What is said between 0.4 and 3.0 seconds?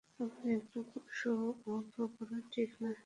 এরকম শো-অফ করাও ঠিক না।